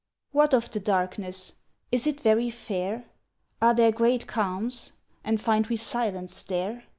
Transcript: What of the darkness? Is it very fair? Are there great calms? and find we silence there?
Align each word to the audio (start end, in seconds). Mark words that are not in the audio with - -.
What 0.31 0.55
of 0.55 0.71
the 0.71 0.79
darkness? 0.79 1.53
Is 1.91 2.07
it 2.07 2.19
very 2.21 2.49
fair? 2.49 3.05
Are 3.61 3.75
there 3.75 3.91
great 3.91 4.25
calms? 4.25 4.93
and 5.23 5.39
find 5.39 5.67
we 5.67 5.75
silence 5.75 6.41
there? 6.41 6.85